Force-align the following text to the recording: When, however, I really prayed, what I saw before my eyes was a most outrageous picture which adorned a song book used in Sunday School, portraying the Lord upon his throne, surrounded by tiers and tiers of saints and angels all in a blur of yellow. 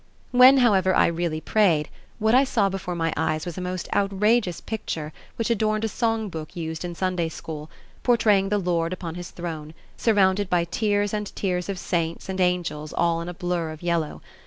When, 0.31 0.57
however, 0.57 0.95
I 0.95 1.05
really 1.05 1.39
prayed, 1.39 1.87
what 2.17 2.33
I 2.33 2.43
saw 2.43 2.69
before 2.69 2.95
my 2.95 3.13
eyes 3.15 3.45
was 3.45 3.55
a 3.55 3.61
most 3.61 3.87
outrageous 3.93 4.59
picture 4.59 5.13
which 5.35 5.51
adorned 5.51 5.83
a 5.85 5.87
song 5.87 6.27
book 6.27 6.55
used 6.55 6.83
in 6.83 6.95
Sunday 6.95 7.29
School, 7.29 7.69
portraying 8.01 8.49
the 8.49 8.57
Lord 8.57 8.93
upon 8.93 9.13
his 9.13 9.29
throne, 9.29 9.75
surrounded 9.97 10.49
by 10.49 10.63
tiers 10.63 11.13
and 11.13 11.27
tiers 11.35 11.69
of 11.69 11.77
saints 11.77 12.29
and 12.29 12.41
angels 12.41 12.93
all 12.93 13.21
in 13.21 13.29
a 13.29 13.33
blur 13.35 13.69
of 13.69 13.83
yellow. 13.83 14.23